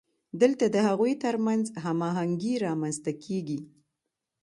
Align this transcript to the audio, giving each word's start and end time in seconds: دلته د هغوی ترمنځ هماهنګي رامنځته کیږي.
دلته 0.41 0.65
د 0.69 0.77
هغوی 0.87 1.13
ترمنځ 1.23 1.65
هماهنګي 1.85 2.53
رامنځته 2.65 3.11
کیږي. 3.23 3.59